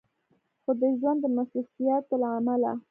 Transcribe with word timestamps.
خو 0.63 0.71
د 0.81 0.83
ژوند 0.99 1.19
د 1.21 1.25
مصروفياتو 1.37 2.15
له 2.21 2.27
عمله 2.37 2.71